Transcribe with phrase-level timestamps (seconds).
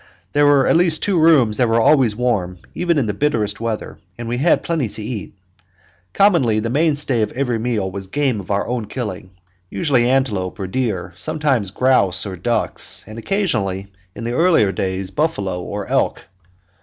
[0.33, 3.99] There were at least two rooms that were always warm, even in the bitterest weather;
[4.17, 5.37] and we had plenty to eat.
[6.11, 9.29] Commonly the mainstay of every meal was game of our own killing,
[9.69, 15.61] usually antelope or deer, sometimes grouse or ducks, and occasionally, in the earlier days, buffalo
[15.61, 16.23] or elk.